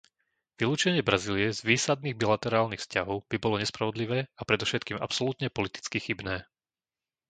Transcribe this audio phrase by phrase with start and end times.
[0.59, 6.35] Vylúčenie Brazílie z výsadných bilaterálnych vzťahov by bolo nespravodlivé a predovšetkým absolútne politicky chybné.